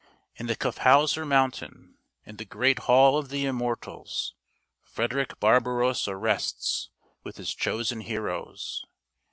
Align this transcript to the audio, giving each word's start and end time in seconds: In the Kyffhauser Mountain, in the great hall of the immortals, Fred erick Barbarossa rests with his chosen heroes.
In 0.35 0.47
the 0.47 0.55
Kyffhauser 0.55 1.27
Mountain, 1.27 1.95
in 2.25 2.37
the 2.37 2.43
great 2.45 2.79
hall 2.89 3.19
of 3.19 3.29
the 3.29 3.45
immortals, 3.45 4.33
Fred 4.81 5.13
erick 5.13 5.39
Barbarossa 5.39 6.15
rests 6.15 6.89
with 7.21 7.37
his 7.37 7.53
chosen 7.53 8.01
heroes. 8.01 8.83